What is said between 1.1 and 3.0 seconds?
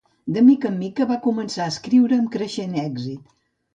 va començar a escriure amb creixent